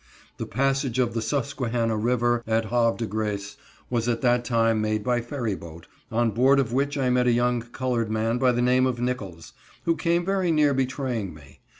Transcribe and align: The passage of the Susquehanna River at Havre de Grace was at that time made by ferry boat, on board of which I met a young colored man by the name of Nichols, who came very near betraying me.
The 0.37 0.47
passage 0.47 0.97
of 0.97 1.13
the 1.13 1.21
Susquehanna 1.21 1.95
River 1.95 2.43
at 2.47 2.65
Havre 2.71 2.97
de 2.97 3.05
Grace 3.05 3.55
was 3.87 4.07
at 4.09 4.21
that 4.21 4.43
time 4.43 4.81
made 4.81 5.03
by 5.03 5.21
ferry 5.21 5.53
boat, 5.53 5.85
on 6.11 6.31
board 6.31 6.59
of 6.59 6.73
which 6.73 6.97
I 6.97 7.11
met 7.11 7.27
a 7.27 7.31
young 7.31 7.61
colored 7.61 8.09
man 8.09 8.39
by 8.39 8.51
the 8.51 8.63
name 8.63 8.87
of 8.87 8.99
Nichols, 8.99 9.53
who 9.85 9.95
came 9.95 10.25
very 10.25 10.51
near 10.51 10.73
betraying 10.73 11.35
me. 11.35 11.59